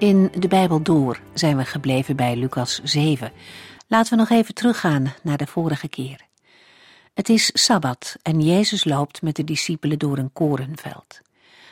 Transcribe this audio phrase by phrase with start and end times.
[0.00, 3.32] In de Bijbel door zijn we gebleven bij Lucas 7.
[3.86, 6.20] Laten we nog even teruggaan naar de vorige keer.
[7.14, 11.20] Het is Sabbat en Jezus loopt met de discipelen door een korenveld.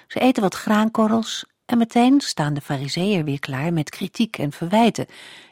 [0.06, 5.06] Ze eten wat graankorrels en meteen staan de fariseeën weer klaar met kritiek en verwijten.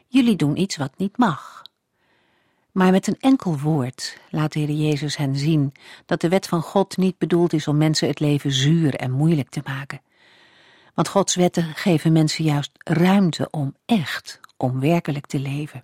[0.07, 1.61] Jullie doen iets wat niet mag.
[2.71, 5.73] Maar met een enkel woord laat de Heer Jezus hen zien
[6.05, 9.49] dat de wet van God niet bedoeld is om mensen het leven zuur en moeilijk
[9.49, 10.01] te maken.
[10.97, 15.83] Want Gods wetten geven mensen juist ruimte om echt, om werkelijk te leven.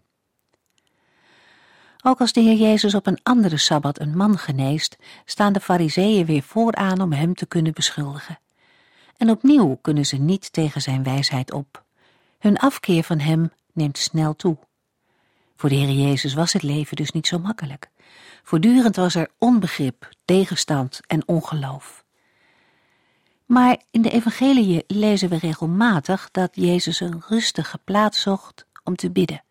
[2.03, 6.25] Ook als de Heer Jezus op een andere sabbat een man geneest, staan de fariseeën
[6.25, 8.39] weer vooraan om hem te kunnen beschuldigen.
[9.17, 11.84] En opnieuw kunnen ze niet tegen zijn wijsheid op.
[12.39, 14.58] Hun afkeer van hem neemt snel toe.
[15.56, 17.89] Voor de Heer Jezus was het leven dus niet zo makkelijk.
[18.44, 22.03] Voortdurend was er onbegrip, tegenstand en ongeloof.
[23.54, 29.12] Maar in de evangelie lezen we regelmatig dat Jezus een rustige plaats zocht om te
[29.12, 29.44] bidden.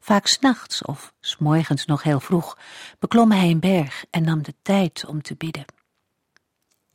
[0.00, 2.58] Vaak s'nachts of s'morgens nog heel vroeg
[2.98, 5.64] beklom hij een berg en nam de tijd om te bidden.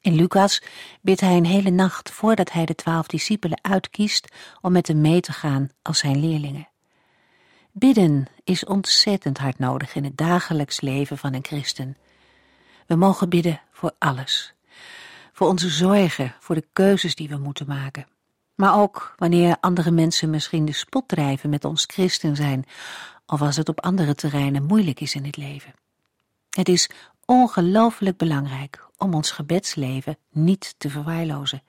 [0.01, 0.61] In Lucas
[1.01, 4.27] bidt hij een hele nacht voordat hij de twaalf discipelen uitkiest
[4.61, 6.69] om met hem mee te gaan als zijn leerlingen.
[7.71, 11.97] Bidden is ontzettend hard nodig in het dagelijks leven van een christen.
[12.87, 14.55] We mogen bidden voor alles
[15.37, 18.07] voor onze zorgen, voor de keuzes die we moeten maken.
[18.55, 22.65] Maar ook wanneer andere mensen misschien de spot drijven met ons christen zijn,
[23.25, 25.73] of als het op andere terreinen moeilijk is in het leven.
[26.49, 26.89] Het is
[27.25, 31.63] ongelooflijk belangrijk om ons gebedsleven niet te verwaarlozen.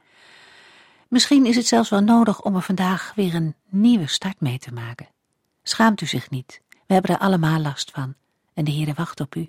[1.08, 4.72] Misschien is het zelfs wel nodig om er vandaag weer een nieuwe start mee te
[4.72, 5.08] maken.
[5.62, 8.14] Schaamt u zich niet, we hebben er allemaal last van
[8.54, 9.48] en de Heer wacht op u.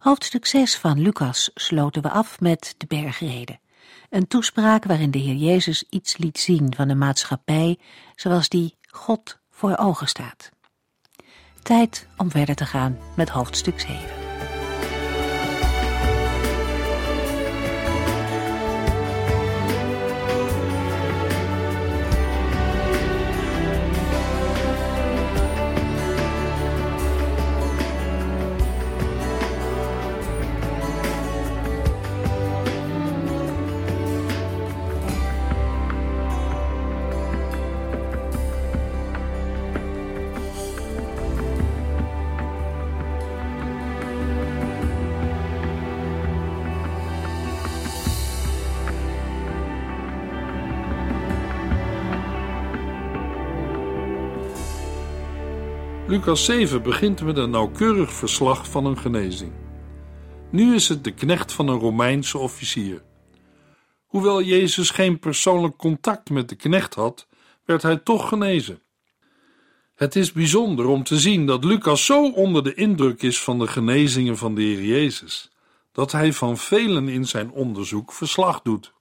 [0.00, 3.60] Hoofdstuk 6 van Lucas sloten we af met de bergreden.
[4.10, 7.78] Een toespraak waarin de Heer Jezus iets liet zien van de maatschappij
[8.14, 10.50] zoals die God voor ogen staat.
[11.62, 14.19] Tijd om verder te gaan met hoofdstuk 7.
[56.20, 59.52] Lucas 7 begint met een nauwkeurig verslag van een genezing.
[60.50, 63.02] Nu is het de knecht van een Romeinse officier.
[64.06, 67.28] Hoewel Jezus geen persoonlijk contact met de knecht had,
[67.64, 68.82] werd hij toch genezen.
[69.94, 73.66] Het is bijzonder om te zien dat Lucas zo onder de indruk is van de
[73.66, 75.50] genezingen van de Heer Jezus,
[75.92, 78.92] dat hij van velen in zijn onderzoek verslag doet.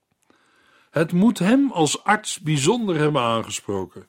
[0.90, 4.08] Het moet hem als arts bijzonder hebben aangesproken.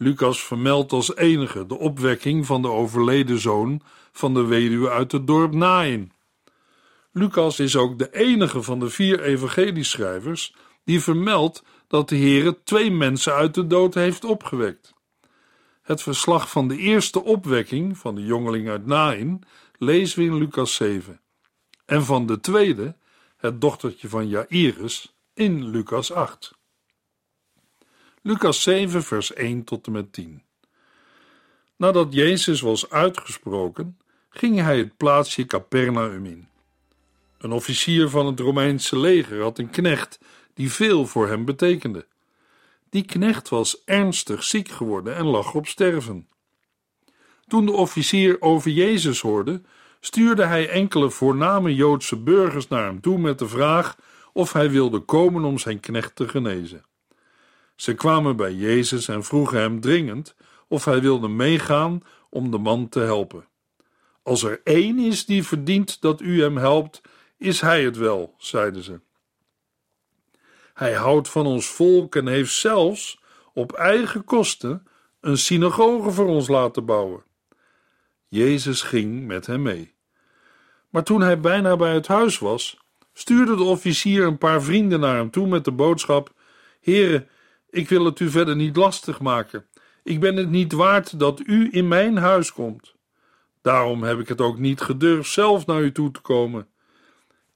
[0.00, 3.80] Lucas vermeldt als enige de opwekking van de overleden zoon
[4.12, 6.12] van de weduwe uit het dorp Nain.
[7.12, 10.54] Lucas is ook de enige van de vier evangelieschrijvers
[10.84, 14.94] die vermeldt dat de Heere twee mensen uit de dood heeft opgewekt.
[15.82, 19.42] Het verslag van de eerste opwekking van de jongeling uit Nain
[19.78, 21.20] lezen we in Lucas 7
[21.84, 22.96] en van de tweede,
[23.36, 26.57] het dochtertje van Jairus, in Lucas 8.
[28.22, 30.42] Lucas 7, vers 1 tot en met 10.
[31.76, 33.98] Nadat Jezus was uitgesproken,
[34.28, 36.48] ging hij het plaatsje Capernaum in.
[37.38, 40.18] Een officier van het Romeinse leger had een knecht
[40.54, 42.06] die veel voor hem betekende.
[42.90, 46.28] Die knecht was ernstig ziek geworden en lag op sterven.
[47.46, 49.62] Toen de officier over Jezus hoorde,
[50.00, 53.96] stuurde hij enkele voorname Joodse burgers naar hem toe met de vraag
[54.32, 56.87] of hij wilde komen om zijn knecht te genezen.
[57.78, 60.34] Ze kwamen bij Jezus en vroegen hem dringend
[60.68, 63.46] of hij wilde meegaan om de man te helpen.
[64.22, 67.00] Als er één is die verdient dat u hem helpt,
[67.36, 69.00] is hij het wel, zeiden ze.
[70.74, 73.20] Hij houdt van ons volk en heeft zelfs
[73.54, 74.86] op eigen kosten
[75.20, 77.22] een synagoge voor ons laten bouwen.
[78.28, 79.94] Jezus ging met hem mee.
[80.88, 82.78] Maar toen hij bijna bij het huis was,
[83.12, 86.32] stuurde de officier een paar vrienden naar hem toe met de boodschap:
[86.80, 87.28] Heren,
[87.70, 89.66] ik wil het u verder niet lastig maken.
[90.02, 92.94] Ik ben het niet waard dat u in mijn huis komt.
[93.62, 96.68] Daarom heb ik het ook niet gedurfd zelf naar u toe te komen.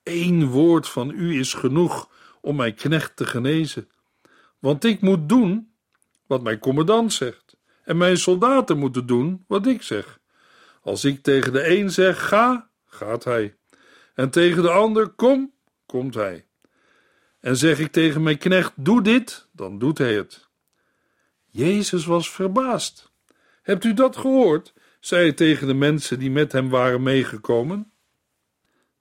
[0.02, 2.10] Eén woord van u is genoeg
[2.40, 3.88] om mijn knecht te genezen.
[4.58, 5.72] Want ik moet doen
[6.26, 10.20] wat mijn commandant zegt, en mijn soldaten moeten doen wat ik zeg.
[10.82, 13.56] Als ik tegen de een zeg ga, gaat hij,
[14.14, 15.52] en tegen de ander kom,
[15.86, 16.46] komt hij.
[17.42, 20.48] En zeg ik tegen mijn knecht doe dit, dan doet hij het.
[21.46, 23.12] Jezus was verbaasd.
[23.62, 24.72] Hebt u dat gehoord?
[25.00, 27.92] zei hij tegen de mensen die met hem waren meegekomen.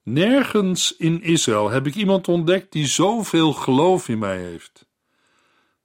[0.02, 4.86] Nergens in Israël heb ik iemand ontdekt die zoveel geloof in mij heeft.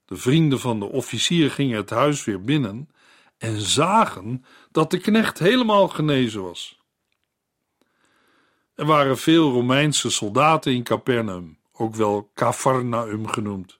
[0.05, 2.89] De vrienden van de officier gingen het huis weer binnen
[3.37, 6.81] en zagen dat de knecht helemaal genezen was.
[8.75, 13.79] Er waren veel Romeinse soldaten in Capernaum, ook wel Capharnaum genoemd.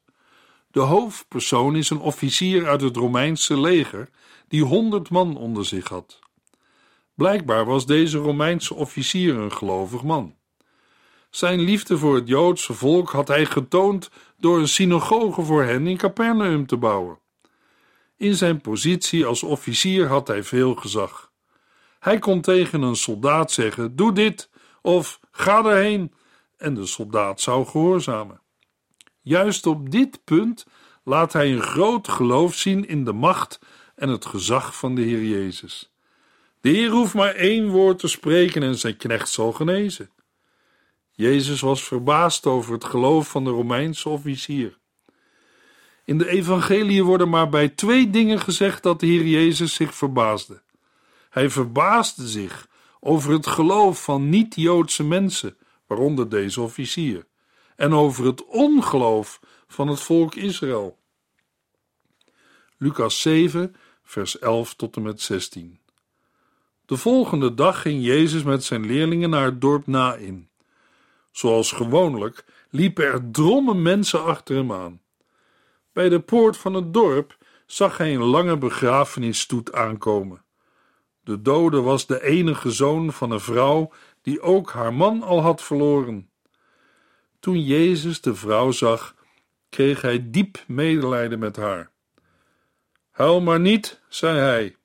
[0.72, 4.10] De hoofdpersoon is een officier uit het Romeinse leger
[4.48, 6.20] die honderd man onder zich had.
[7.14, 10.36] Blijkbaar was deze Romeinse officier een gelovig man.
[11.30, 15.98] Zijn liefde voor het Joodse volk had hij getoond door een synagoge voor hen in
[15.98, 17.20] Capernaum te bouwen.
[18.18, 21.32] In zijn positie als officier had hij veel gezag.
[22.00, 24.50] Hij kon tegen een soldaat zeggen: Doe dit
[24.82, 26.14] of ga erheen,
[26.58, 28.42] en de soldaat zou gehoorzamen.
[29.22, 30.66] Juist op dit punt
[31.04, 33.60] laat hij een groot geloof zien in de macht
[33.96, 35.92] en het gezag van de Heer Jezus.
[36.62, 40.10] De Heer hoeft maar één woord te spreken en zijn knecht zal genezen.
[41.12, 44.78] Jezus was verbaasd over het geloof van de Romeinse officier.
[46.06, 50.62] In de evangelie worden maar bij twee dingen gezegd dat de Heer Jezus zich verbaasde.
[51.30, 52.68] Hij verbaasde zich
[53.00, 55.58] over het geloof van niet-Joodse mensen,
[55.88, 57.26] waaronder deze officier,
[57.76, 60.98] en over het ongeloof van het volk Israël.
[62.78, 65.80] Lucas 7, vers 11 tot en met 16.
[66.86, 70.50] De volgende dag ging Jezus met zijn leerlingen naar het dorp Nain.
[71.32, 75.02] Zoals gewoonlijk liepen er drommen mensen achter hem aan.
[75.94, 80.46] Bij de poort van het dorp zag hij een lange begrafenisstoet aankomen.
[81.24, 83.92] De dode was de enige zoon van een vrouw
[84.28, 86.30] die ook haar man al had verloren.
[87.40, 89.16] Toen Jezus de vrouw zag,
[89.70, 91.92] kreeg hij diep medelijden met haar.
[93.12, 94.76] Huil maar niet, zei hij.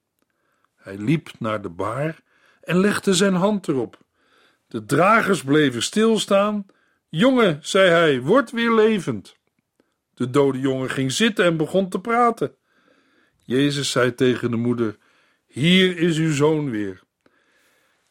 [0.76, 2.22] Hij liep naar de baar
[2.60, 3.98] en legde zijn hand erop.
[4.66, 6.66] De dragers bleven stilstaan.
[7.08, 9.36] Jongen, zei hij, word weer levend.
[10.14, 12.54] De dode jongen ging zitten en begon te praten.
[13.44, 14.96] Jezus zei tegen de moeder:
[15.46, 17.02] Hier is uw zoon weer.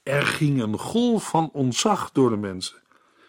[0.03, 2.81] Er ging een golf van ontzag door de mensen.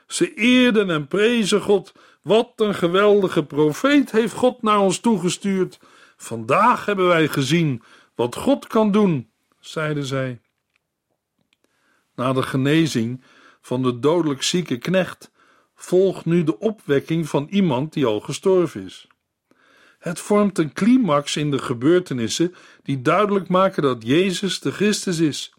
[0.07, 1.93] Ze eerden en prezen God.
[2.23, 5.79] Wat een geweldige profeet heeft God naar ons toegestuurd.
[6.17, 7.83] Vandaag hebben wij gezien
[8.15, 9.31] wat God kan doen,
[9.61, 10.41] zeiden zij.
[12.15, 13.23] Na de genezing
[13.61, 15.31] van de dodelijk zieke knecht
[15.75, 19.07] volgt nu de opwekking van iemand die al gestorven is.
[19.99, 25.52] Het vormt een climax in de gebeurtenissen die duidelijk maken dat Jezus de Christus is,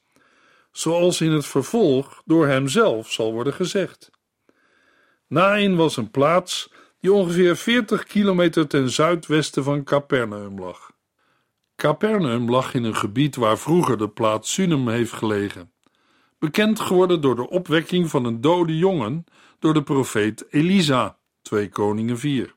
[0.73, 4.11] zoals in het vervolg door hemzelf zal worden gezegd.
[5.27, 10.91] Nain was een plaats die ongeveer 40 kilometer ten zuidwesten van Capernaum lag.
[11.75, 15.71] Capernaum lag in een gebied waar vroeger de plaats Sunem heeft gelegen,
[16.39, 19.25] bekend geworden door de opwekking van een dode jongen
[19.59, 22.55] door de profeet Elisa, 2 Koningen 4.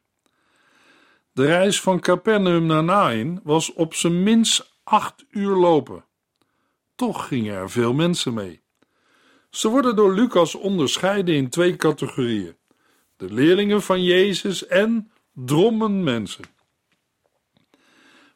[1.32, 6.04] De reis van Capernaum naar Nain was op zijn minst acht uur lopen.
[6.96, 8.62] Toch gingen er veel mensen mee.
[9.50, 12.56] Ze worden door Lucas onderscheiden in twee categorieën:
[13.16, 16.44] de leerlingen van Jezus en drommen mensen.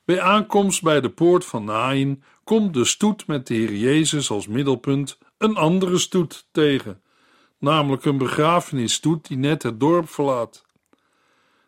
[0.05, 4.47] Bij aankomst bij de poort van Nain komt de stoet met de Heer Jezus als
[4.47, 7.03] middelpunt een andere stoet tegen,
[7.59, 10.67] namelijk een begrafenisstoet die net het dorp verlaat.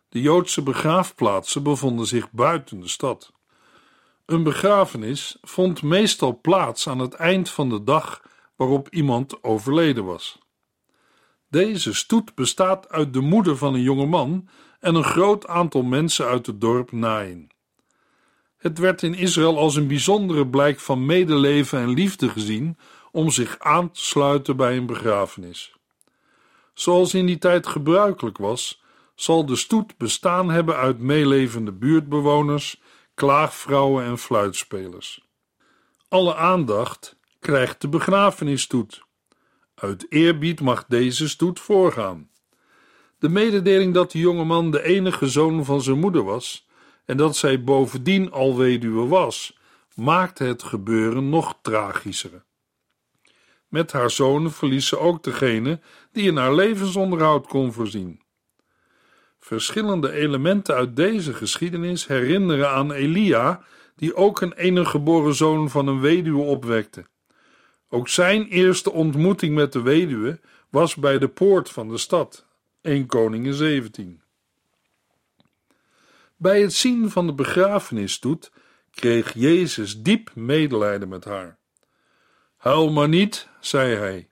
[0.08, 3.32] De Joodse begraafplaatsen bevonden zich buiten de stad.
[4.26, 8.22] Een begrafenis vond meestal plaats aan het eind van de dag
[8.56, 10.38] waarop iemand overleden was.
[11.48, 14.48] Deze stoet bestaat uit de moeder van een jonge man
[14.80, 17.50] en een groot aantal mensen uit het dorp Nain.
[18.56, 22.78] Het werd in Israël als een bijzondere blijk van medeleven en liefde gezien
[23.10, 25.74] om zich aan te sluiten bij een begrafenis.
[26.74, 28.82] Zoals in die tijd gebruikelijk was,
[29.14, 32.80] zal de stoet bestaan hebben uit meelevende buurtbewoners,
[33.14, 35.26] klaagvrouwen en fluitspelers.
[36.08, 39.02] Alle aandacht krijgt de begrafenisstoet.
[39.74, 42.30] Uit eerbied mag deze stoet voorgaan.
[43.18, 46.68] De mededeling dat de jonge man de enige zoon van zijn moeder was
[47.04, 49.58] en dat zij bovendien al weduwe was,
[49.94, 52.44] maakte het gebeuren nog tragischer.
[53.68, 55.80] Met haar zonen verliest ze ook degene
[56.12, 58.21] die in haar levensonderhoud kon voorzien.
[59.44, 63.62] Verschillende elementen uit deze geschiedenis herinneren aan Elia,
[63.96, 67.06] die ook een enige geboren zoon van een weduwe opwekte.
[67.88, 72.46] Ook zijn eerste ontmoeting met de weduwe was bij de poort van de stad,
[72.80, 74.22] 1 Koningen 17.
[76.36, 78.52] Bij het zien van de begrafenisstoet
[78.90, 81.58] kreeg Jezus diep medelijden met haar.
[82.56, 84.28] Huil maar niet, zei hij.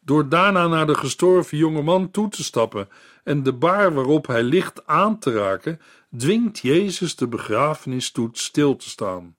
[0.00, 2.88] Door daarna naar de gestorven jonge man toe te stappen
[3.30, 5.80] en de baar waarop hij ligt aan te raken,
[6.16, 9.36] dwingt Jezus de begrafenisstoet stil te staan.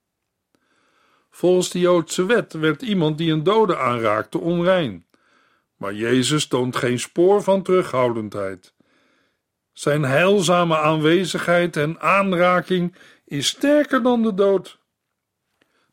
[1.29, 5.05] Volgens de Joodse wet werd iemand die een dode aanraakte onrein,
[5.75, 8.73] maar Jezus toont geen spoor van terughoudendheid.
[9.73, 12.95] Zijn heilzame aanwezigheid en aanraking
[13.25, 14.79] is sterker dan de dood.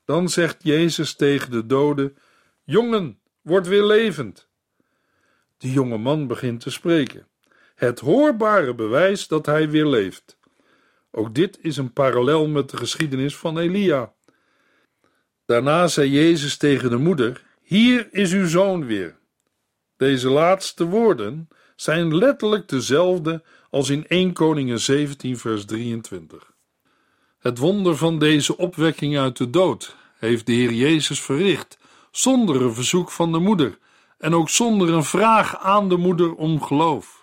[0.04, 2.12] Dan zegt Jezus tegen de dode:
[2.64, 4.48] Jongen, word weer levend.
[5.56, 7.26] De jonge man begint te spreken.
[7.78, 10.38] Het hoorbare bewijs dat hij weer leeft.
[11.10, 14.12] Ook dit is een parallel met de geschiedenis van Elia.
[15.44, 19.16] Daarna zei Jezus tegen de moeder: Hier is uw zoon weer.
[19.96, 26.52] Deze laatste woorden zijn letterlijk dezelfde als in 1 Koningen 17, vers 23.
[27.38, 31.78] Het wonder van deze opwekking uit de dood heeft de Heer Jezus verricht,
[32.10, 33.78] zonder een verzoek van de moeder
[34.18, 37.17] en ook zonder een vraag aan de moeder om geloof.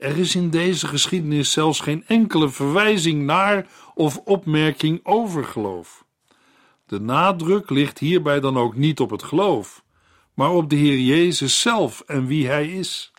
[0.00, 6.04] Er is in deze geschiedenis zelfs geen enkele verwijzing naar of opmerking over geloof.
[6.86, 9.84] De nadruk ligt hierbij dan ook niet op het geloof,
[10.34, 13.12] maar op de Heer Jezus zelf en wie Hij is.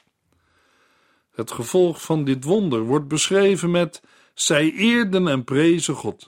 [1.31, 6.27] Het gevolg van dit wonder wordt beschreven met: Zij eerden en prezen God.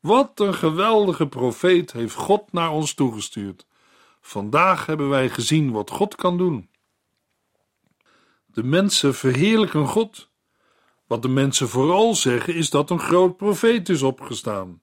[0.00, 3.66] Wat een geweldige profeet heeft God naar ons toegestuurd.
[4.20, 6.68] Vandaag hebben wij gezien wat God kan doen.
[8.54, 10.30] De mensen verheerlijken God.
[11.06, 14.82] Wat de mensen vooral zeggen is dat een groot profeet is opgestaan.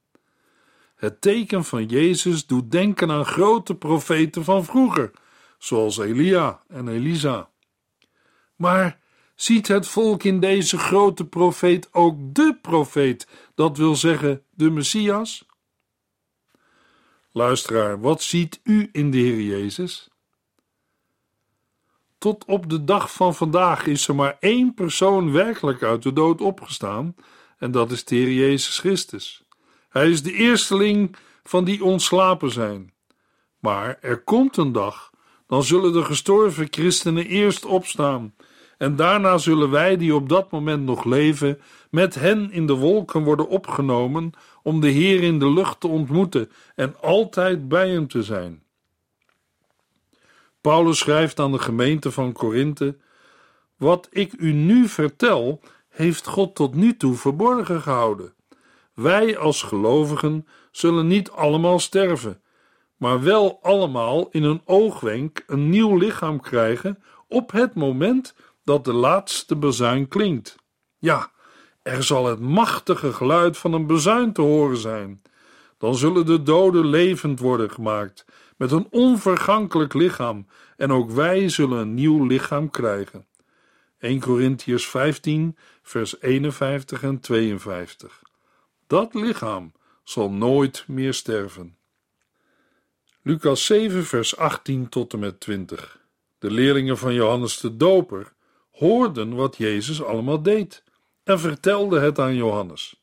[0.94, 5.10] Het teken van Jezus doet denken aan grote profeten van vroeger,
[5.58, 7.50] zoals Elia en Elisa.
[8.56, 9.00] Maar
[9.34, 15.46] ziet het volk in deze grote profeet ook de profeet, dat wil zeggen de Messias?
[17.30, 20.11] Luisteraar, wat ziet u in de Heer Jezus?
[22.22, 26.40] Tot op de dag van vandaag is er maar één persoon werkelijk uit de dood
[26.40, 27.14] opgestaan,
[27.58, 29.44] en dat is de Jezus Christus.
[29.88, 32.92] Hij is de eersteling van die ontslapen zijn.
[33.58, 35.10] Maar er komt een dag,
[35.46, 38.34] dan zullen de gestorven christenen eerst opstaan,
[38.78, 41.60] en daarna zullen wij die op dat moment nog leven,
[41.90, 46.50] met hen in de wolken worden opgenomen om de Heer in de lucht te ontmoeten
[46.74, 48.62] en altijd bij hem te zijn.
[50.62, 52.96] Paulus schrijft aan de gemeente van Korinthe:
[53.76, 58.34] Wat ik u nu vertel, heeft God tot nu toe verborgen gehouden.
[58.94, 62.42] Wij als gelovigen zullen niet allemaal sterven,
[62.96, 68.92] maar wel allemaal in een oogwenk een nieuw lichaam krijgen op het moment dat de
[68.92, 70.56] laatste bezuin klinkt.
[70.98, 71.30] Ja,
[71.82, 75.22] er zal het machtige geluid van een bezuin te horen zijn.
[75.78, 78.24] Dan zullen de doden levend worden gemaakt
[78.56, 83.26] met een onvergankelijk lichaam, en ook wij zullen een nieuw lichaam krijgen.
[83.98, 88.22] 1 Corinthians 15, vers 51 en 52.
[88.86, 89.72] Dat lichaam
[90.04, 91.76] zal nooit meer sterven.
[93.22, 96.00] Lucas 7, vers 18 tot en met 20.
[96.38, 98.32] De leerlingen van Johannes de Doper
[98.70, 100.82] hoorden wat Jezus allemaal deed
[101.24, 103.02] en vertelden het aan Johannes.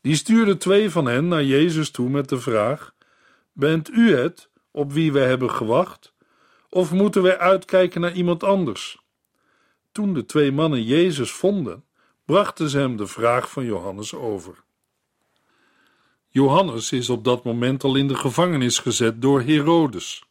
[0.00, 2.94] Die stuurde twee van hen naar Jezus toe met de vraag:
[3.52, 6.14] Bent u het op wie wij hebben gewacht?
[6.68, 9.02] Of moeten wij uitkijken naar iemand anders?
[9.92, 11.84] Toen de twee mannen Jezus vonden,
[12.24, 14.64] brachten ze hem de vraag van Johannes over.
[16.28, 20.24] Johannes is op dat moment al in de gevangenis gezet door Herodes.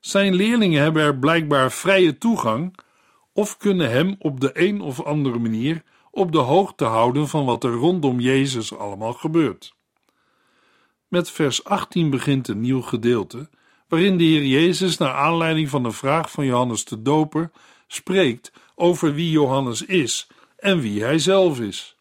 [0.00, 2.78] Zijn leerlingen hebben er blijkbaar vrije toegang
[3.32, 7.64] of kunnen hem op de een of andere manier op de hoogte houden van wat
[7.64, 9.74] er rondom Jezus allemaal gebeurt.
[11.08, 13.48] Met vers 18 begint een nieuw gedeelte,
[13.88, 17.50] waarin de Heer Jezus, naar aanleiding van de vraag van Johannes de Doper,
[17.86, 20.26] spreekt over wie Johannes is
[20.56, 21.96] en wie hij zelf is.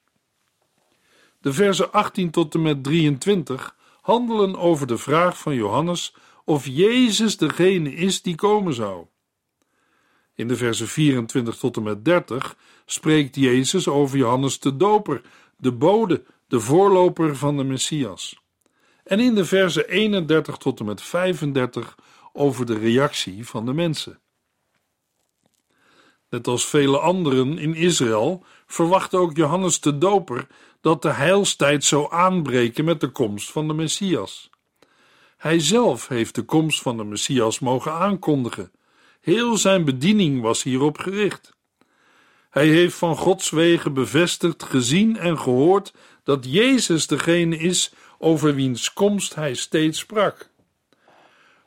[1.41, 6.15] De versen 18 tot en met 23 handelen over de vraag van Johannes
[6.45, 9.05] of Jezus degene is die komen zou.
[10.35, 15.21] In de versen 24 tot en met 30 spreekt Jezus over Johannes de Doper,
[15.57, 18.44] de bode, de voorloper van de Messias.
[19.05, 21.95] En in de versen 31 tot en met 35
[22.33, 24.19] over de reactie van de mensen.
[26.29, 30.47] Net als vele anderen in Israël verwacht ook Johannes de Doper
[30.81, 34.49] dat de heilstijd zou aanbreken met de komst van de Messias.
[35.37, 38.71] Hij zelf heeft de komst van de Messias mogen aankondigen.
[39.21, 41.53] Heel zijn bediening was hierop gericht.
[42.49, 45.93] Hij heeft van Gods wegen bevestigd, gezien en gehoord
[46.23, 50.49] dat Jezus degene is over wiens komst hij steeds sprak.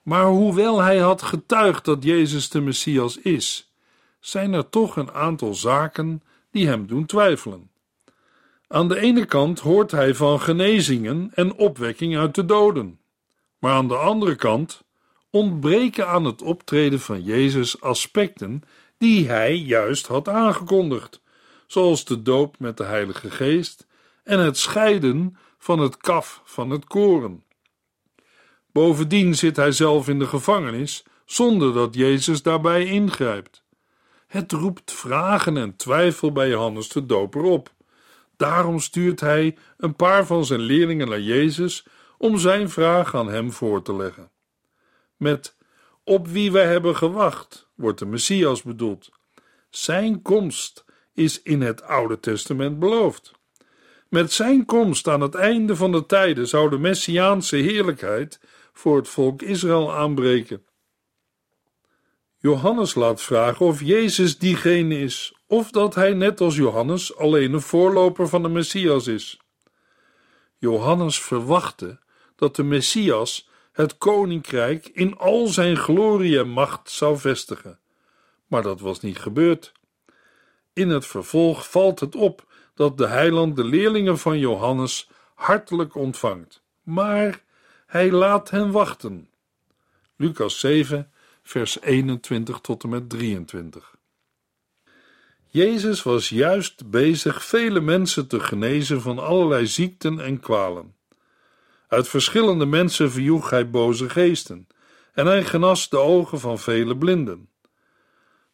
[0.03, 3.73] Maar hoewel hij had getuigd dat Jezus de Messias is,
[4.21, 7.71] zijn er toch een aantal zaken die hem doen twijfelen.
[8.69, 13.01] Aan de ene kant hoort hij van genezingen en opwekking uit de doden,
[13.59, 14.85] maar aan de andere kant
[15.31, 18.63] ontbreken aan het optreden van Jezus aspecten
[18.99, 21.21] die hij juist had aangekondigd,
[21.67, 23.87] zoals de doop met de Heilige Geest
[24.25, 27.45] en het scheiden van het kaf van het koren.
[28.73, 33.65] Bovendien zit hij zelf in de gevangenis zonder dat Jezus daarbij ingrijpt.
[34.27, 37.75] Het roept vragen en twijfel bij Johannes de Doper op.
[38.37, 41.87] Daarom stuurt hij een paar van zijn leerlingen naar Jezus
[42.19, 44.31] om zijn vraag aan hem voor te leggen.
[45.17, 45.57] Met
[46.05, 49.11] op wie wij hebben gewacht, wordt de Messias bedoeld.
[49.71, 53.38] Zijn komst is in het Oude Testament beloofd.
[54.09, 58.41] Met zijn komst aan het einde van de tijden zou de messiaanse heerlijkheid
[58.73, 60.67] voor het volk Israël aanbreken.
[62.37, 67.61] Johannes laat vragen of Jezus diegene is, of dat hij net als Johannes alleen een
[67.61, 69.41] voorloper van de Messias is.
[70.59, 72.01] Johannes verwachtte
[72.37, 77.81] dat de Messias het koninkrijk in al zijn glorie en macht zou vestigen.
[78.47, 79.73] Maar dat was niet gebeurd.
[80.73, 82.47] In het vervolg valt het op
[82.79, 87.43] dat de heiland de leerlingen van Johannes hartelijk ontvangt, maar
[87.87, 89.29] hij laat hen wachten.
[90.17, 91.11] Lucas 7,
[91.43, 93.95] vers 21 tot en met 23.
[95.47, 100.95] Jezus was juist bezig vele mensen te genezen van allerlei ziekten en kwalen.
[101.89, 104.67] Uit verschillende mensen verjoeg hij boze geesten
[105.13, 107.49] en hij genas de ogen van vele blinden.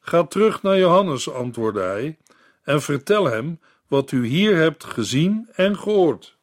[0.00, 2.18] Ga terug naar Johannes, antwoordde hij,
[2.62, 3.58] en vertel hem
[3.94, 6.36] wat u hier hebt gezien en gehoord.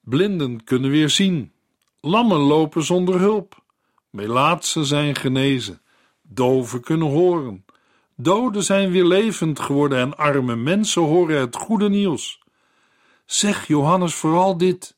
[0.00, 1.52] Blinden kunnen weer zien,
[2.00, 3.62] lammen lopen zonder hulp,
[4.10, 5.80] melaatsen zijn genezen,
[6.22, 7.64] doven kunnen horen,
[8.16, 12.42] doden zijn weer levend geworden en arme mensen horen het goede nieuws.
[13.26, 14.96] Zeg Johannes vooral dit: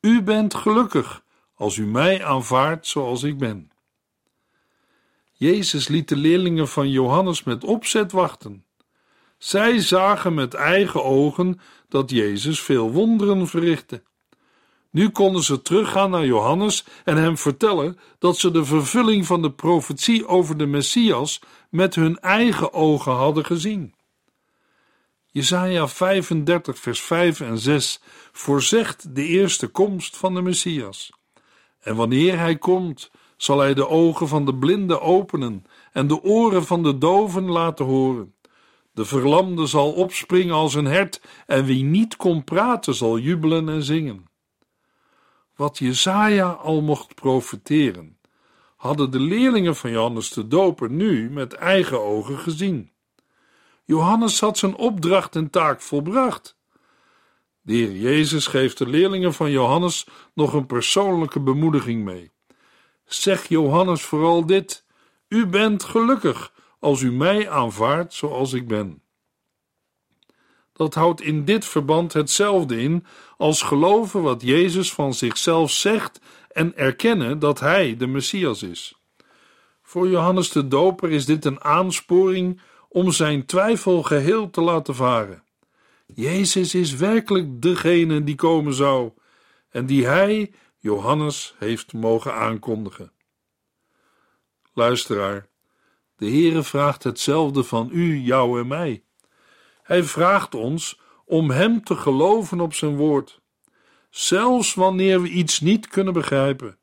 [0.00, 1.24] U bent gelukkig
[1.54, 3.70] als u mij aanvaardt zoals ik ben.
[5.32, 8.63] Jezus liet de leerlingen van Johannes met opzet wachten.
[9.38, 14.02] Zij zagen met eigen ogen dat Jezus veel wonderen verrichtte.
[14.90, 19.52] Nu konden ze teruggaan naar Johannes en hem vertellen dat ze de vervulling van de
[19.52, 23.94] profetie over de Messias met hun eigen ogen hadden gezien.
[25.26, 28.00] Jesaja 35 vers 5 en 6
[28.32, 31.12] voorzegt de eerste komst van de Messias.
[31.80, 36.64] En wanneer hij komt, zal hij de ogen van de blinden openen en de oren
[36.64, 38.33] van de doven laten horen.
[38.94, 43.82] De verlamde zal opspringen als een hert en wie niet kon praten zal jubelen en
[43.82, 44.24] zingen.
[45.56, 48.18] Wat Jesaja al mocht profeteren,
[48.76, 52.92] hadden de leerlingen van Johannes de Doper nu met eigen ogen gezien.
[53.84, 56.56] Johannes had zijn opdracht en taak volbracht.
[57.60, 62.30] De Heer Jezus geeft de leerlingen van Johannes nog een persoonlijke bemoediging mee.
[63.04, 64.84] Zeg Johannes vooral dit:
[65.28, 66.52] U bent gelukkig
[66.84, 69.02] als u mij aanvaardt zoals ik ben.
[70.72, 76.20] Dat houdt in dit verband hetzelfde in als geloven wat Jezus van zichzelf zegt
[76.50, 78.94] en erkennen dat hij de Messias is.
[79.82, 85.42] Voor Johannes de Doper is dit een aansporing om zijn twijfel geheel te laten varen.
[86.06, 89.12] Jezus is werkelijk degene die komen zou
[89.70, 93.12] en die hij, Johannes, heeft mogen aankondigen.
[94.72, 95.52] Luisteraar,
[96.16, 99.02] de Heere vraagt hetzelfde van u, jou en mij.
[99.82, 103.40] Hij vraagt ons om Hem te geloven op Zijn woord,
[104.10, 106.78] zelfs wanneer we iets niet kunnen begrijpen.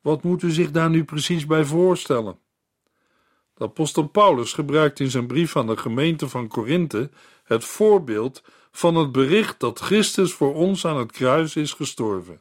[0.00, 2.38] Wat moet u zich daar nu precies bij voorstellen?
[3.54, 7.10] De apostel Paulus gebruikt in zijn brief aan de gemeente van Korinthe
[7.44, 12.40] het voorbeeld van het bericht dat Christus voor ons aan het kruis is gestorven.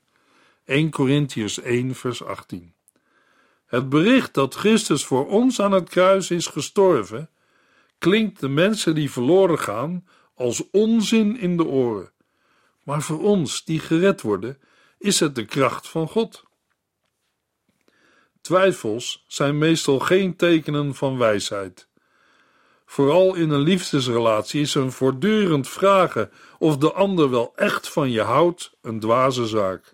[0.66, 2.73] 1 Corinthians 1 vers 18.
[3.74, 7.30] Het bericht dat Christus voor ons aan het kruis is gestorven,
[7.98, 12.12] klinkt de mensen die verloren gaan als onzin in de oren.
[12.84, 14.58] Maar voor ons die gered worden,
[14.98, 16.44] is het de kracht van God.
[18.42, 21.88] Twijfels zijn meestal geen tekenen van wijsheid.
[22.86, 28.22] Vooral in een liefdesrelatie is een voortdurend vragen of de ander wel echt van je
[28.22, 29.94] houdt een dwaze zaak.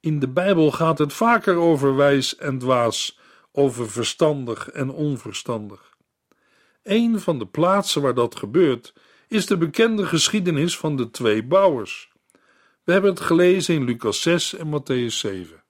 [0.00, 3.18] In de Bijbel gaat het vaker over wijs en dwaas,
[3.52, 5.96] over verstandig en onverstandig.
[6.82, 8.94] Een van de plaatsen waar dat gebeurt
[9.28, 12.10] is de bekende geschiedenis van de twee bouwers.
[12.84, 15.62] We hebben het gelezen in Lucas 6 en Matthäus 7.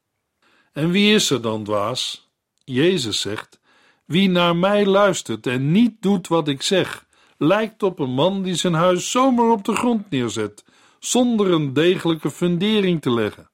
[0.73, 2.31] En wie is er dan dwaas?
[2.65, 3.61] Jezus zegt:
[4.05, 7.07] Wie naar mij luistert en niet doet wat ik zeg,
[7.39, 10.65] lijkt op een man die zijn huis zomaar op de grond neerzet,
[10.99, 13.50] zonder een degelijke fundering te leggen.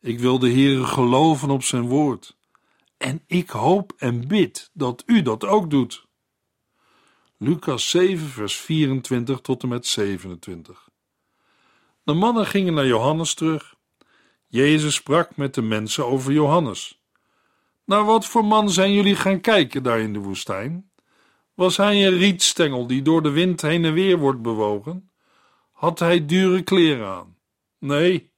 [0.00, 2.36] Ik wil de Heere geloven op zijn woord.
[2.96, 6.06] En ik hoop en bid dat u dat ook doet.
[7.36, 10.88] Lucas 7, vers 24 tot en met 27.
[12.02, 13.74] De mannen gingen naar Johannes terug.
[14.46, 17.00] Jezus sprak met de mensen over Johannes.
[17.84, 20.90] Naar wat voor man zijn jullie gaan kijken daar in de woestijn?
[21.54, 25.10] Was hij een rietstengel die door de wind heen en weer wordt bewogen?
[25.72, 27.36] Had hij dure kleren aan?
[27.78, 28.30] Nee.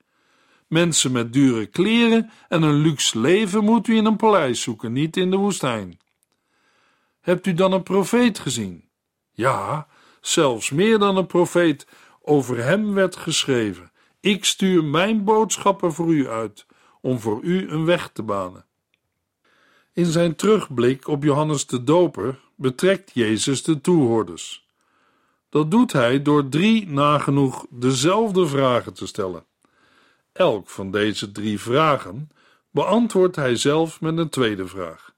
[0.71, 5.17] Mensen met dure kleren en een luxe leven moet u in een paleis zoeken, niet
[5.17, 5.99] in de woestijn.
[7.21, 8.85] Hebt u dan een profeet gezien?
[9.33, 9.87] Ja,
[10.21, 11.87] zelfs meer dan een profeet.
[12.23, 16.67] Over hem werd geschreven: Ik stuur mijn boodschappen voor u uit,
[17.01, 18.65] om voor u een weg te banen.
[19.93, 24.67] In zijn terugblik op Johannes de Doper betrekt Jezus de toehoorders.
[25.49, 29.49] Dat doet hij door drie nagenoeg dezelfde vragen te stellen.
[30.41, 32.31] Elk van deze drie vragen
[32.71, 35.15] beantwoordt hij zelf met een tweede vraag.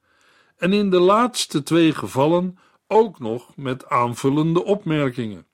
[0.56, 5.46] En in de laatste twee gevallen ook nog met aanvullende opmerkingen.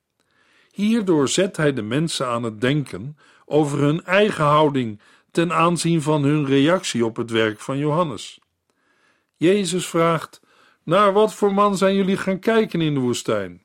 [0.71, 5.01] Hierdoor zet hij de mensen aan het denken over hun eigen houding
[5.31, 8.41] ten aanzien van hun reactie op het werk van Johannes.
[9.37, 10.41] Jezus vraagt:
[10.83, 13.63] Naar wat voor man zijn jullie gaan kijken in de woestijn?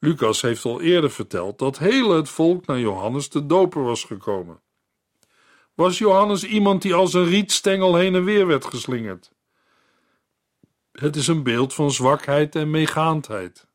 [0.00, 4.60] Lucas heeft al eerder verteld dat heel het volk naar Johannes de Doper was gekomen.
[5.74, 9.32] Was Johannes iemand die als een rietstengel heen en weer werd geslingerd?
[10.92, 13.66] Het is een beeld van zwakheid en meegaandheid.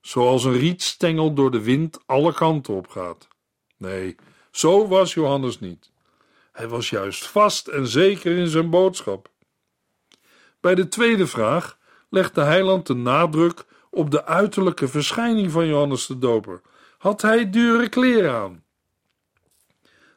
[0.00, 3.28] Zoals een rietstengel door de wind alle kanten op gaat.
[3.76, 4.16] Nee,
[4.50, 5.92] zo was Johannes niet.
[6.52, 9.30] Hij was juist vast en zeker in zijn boodschap.
[10.60, 11.78] Bij de tweede vraag
[12.10, 16.60] legt de heiland de nadruk op de uiterlijke verschijning van Johannes de Doper.
[16.98, 18.64] Had hij dure kleren aan?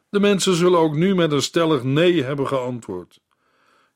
[0.08, 3.20] De mensen zullen ook nu met een stellig nee hebben geantwoord.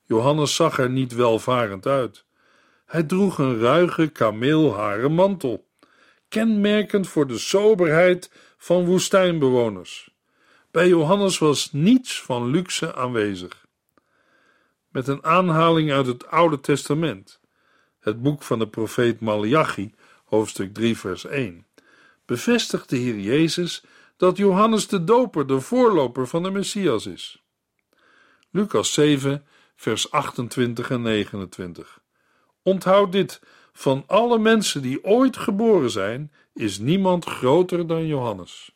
[0.02, 2.24] Johannes zag er niet welvarend uit.
[2.86, 5.68] Hij droeg een ruige kameelharen mantel,
[6.28, 10.14] kenmerkend voor de soberheid van woestijnbewoners.
[10.70, 13.66] Bij Johannes was niets van luxe aanwezig.
[14.88, 17.40] Met een aanhaling uit het Oude Testament,
[18.02, 21.66] het boek van de profeet Malachi, hoofdstuk 3, vers 1,
[22.26, 23.84] bevestigt de Heer Jezus
[24.16, 27.42] dat Johannes de Doper de voorloper van de Messias is.
[28.50, 29.44] Lucas 7,
[29.76, 32.00] vers 28 en 29.
[32.62, 33.40] Onthoud dit:
[33.72, 38.70] van alle mensen die ooit geboren zijn, is niemand groter dan Johannes.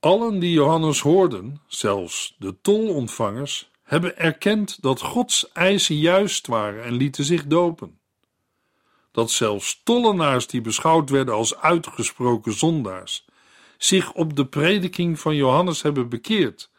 [0.00, 6.92] Allen die Johannes hoorden, zelfs de tolontvangers, hebben erkend dat Gods eisen juist waren en
[6.92, 7.98] lieten zich dopen.
[9.14, 13.24] Dat zelfs tollenaars die beschouwd werden als uitgesproken zondaars,
[13.78, 16.70] zich op de prediking van Johannes hebben bekeerd,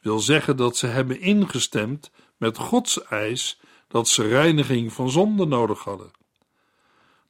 [0.00, 5.84] wil zeggen dat ze hebben ingestemd met Gods eis dat ze reiniging van zonde nodig
[5.84, 6.10] hadden.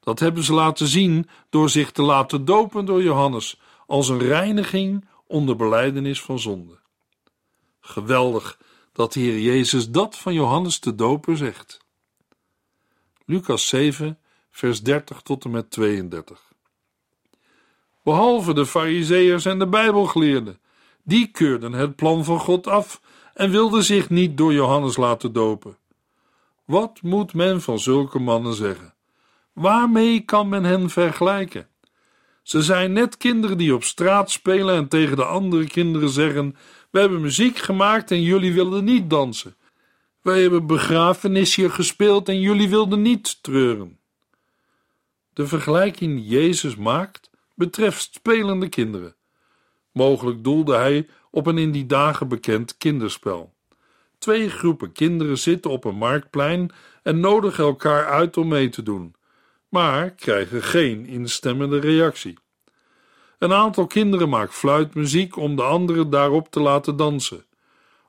[0.00, 5.08] Dat hebben ze laten zien door zich te laten dopen door Johannes als een reiniging
[5.26, 6.78] onder beleidenis van zonde.
[7.80, 8.58] Geweldig
[8.92, 11.86] dat de Heer Jezus dat van Johannes de Doper zegt.
[13.24, 14.18] Lucas 7,
[14.58, 16.52] vers 30 tot en met 32.
[18.04, 20.58] Behalve de Fariseërs en de Bijbelgeleerden,
[21.02, 23.00] die keurden het plan van God af
[23.34, 25.76] en wilde zich niet door Johannes laten dopen.
[26.64, 28.94] Wat moet men van zulke mannen zeggen?
[29.52, 31.68] Waarmee kan men hen vergelijken?
[32.42, 36.56] Ze zijn net kinderen die op straat spelen en tegen de andere kinderen zeggen:
[36.90, 39.56] We hebben muziek gemaakt en jullie willen niet dansen.
[40.22, 43.98] Wij hebben begrafenisje gespeeld en jullie wilden niet treuren.
[45.38, 49.16] De vergelijking die Jezus maakt betreft spelende kinderen.
[49.92, 53.54] Mogelijk doelde hij op een in die dagen bekend kinderspel.
[54.18, 56.70] Twee groepen kinderen zitten op een marktplein
[57.02, 59.14] en nodigen elkaar uit om mee te doen,
[59.68, 62.38] maar krijgen geen instemmende reactie.
[63.38, 67.44] Een aantal kinderen maakt fluitmuziek om de anderen daarop te laten dansen.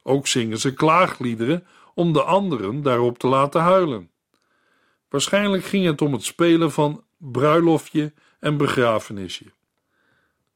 [0.03, 4.11] Ook zingen ze klaagliederen om de anderen daarop te laten huilen.
[5.09, 9.45] Waarschijnlijk ging het om het spelen van bruiloftje en begrafenisje.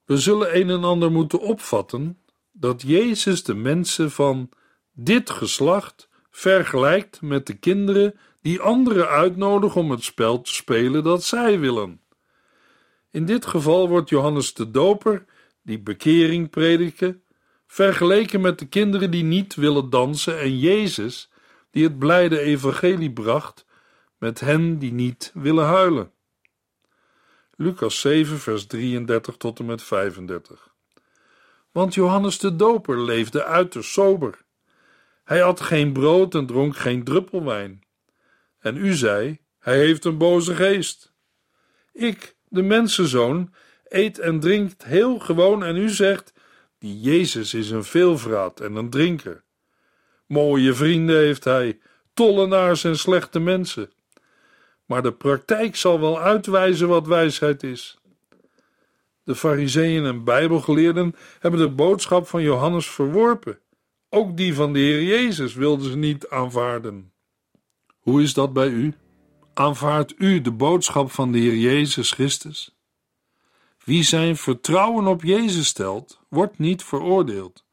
[0.06, 2.18] We zullen een en ander moeten opvatten
[2.52, 4.50] dat Jezus de mensen van
[4.94, 11.24] dit geslacht vergelijkt met de kinderen die anderen uitnodigen om het spel te spelen dat
[11.24, 12.02] zij willen.
[13.12, 15.26] In dit geval wordt Johannes de Doper,
[15.62, 17.24] die bekering prediken,
[17.68, 21.32] vergeleken met de kinderen die niet willen dansen en Jezus,
[21.72, 23.66] die het blijde evangelie bracht,
[24.18, 26.12] met hen die niet willen huilen.
[27.56, 30.74] Lucas 7, vers 33 tot en met 35.
[31.72, 34.42] Want Johannes de Doper leefde uiterst sober.
[35.24, 37.84] Hij had geen brood en dronk geen druppel wijn.
[38.60, 41.14] En u zei: Hij heeft een boze geest.
[41.92, 46.34] Ik, de mensenzoon, eet en drinkt heel gewoon en u zegt:
[46.80, 49.44] Die Jezus is een veelvraat en een drinker.
[50.28, 51.80] Mooie vrienden heeft hij,
[52.14, 53.92] tollenaars en slechte mensen.
[54.86, 57.98] Maar de praktijk zal wel uitwijzen wat wijsheid is.
[59.24, 63.60] De Fariseeën en Bijbelgeleerden hebben de boodschap van Johannes verworpen.
[64.10, 67.12] Ook die van de Heer Jezus wilden ze niet aanvaarden.
[68.00, 68.94] Hoe is dat bij u?
[69.54, 72.76] Aanvaardt u de boodschap van de Heer Jezus Christus?
[73.84, 77.66] Wie zijn vertrouwen op Jezus stelt, wordt niet veroordeeld.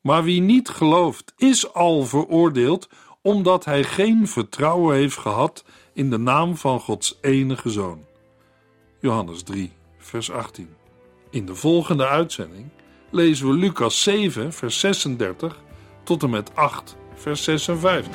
[0.00, 2.88] Maar wie niet gelooft, is al veroordeeld,
[3.22, 8.04] omdat hij geen vertrouwen heeft gehad in de naam van Gods enige Zoon.
[9.00, 10.68] Johannes 3, vers 18.
[11.30, 12.68] In de volgende uitzending
[13.10, 15.62] lezen we Lucas 7, vers 36
[16.02, 18.14] tot en met 8, vers 56.